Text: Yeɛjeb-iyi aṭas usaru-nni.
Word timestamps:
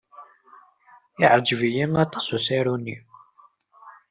Yeɛjeb-iyi 1.19 1.85
aṭas 2.03 2.27
usaru-nni. 2.37 2.97